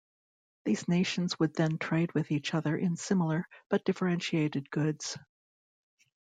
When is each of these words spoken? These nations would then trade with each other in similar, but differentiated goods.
These 0.65 0.87
nations 0.87 1.37
would 1.37 1.53
then 1.53 1.77
trade 1.77 2.11
with 2.15 2.31
each 2.31 2.55
other 2.55 2.75
in 2.75 2.95
similar, 2.97 3.47
but 3.69 3.85
differentiated 3.85 4.71
goods. 4.71 5.15